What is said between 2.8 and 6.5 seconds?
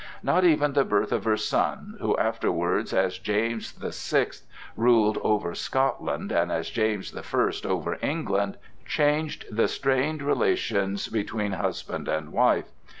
as James the Sixth ruled over Scotland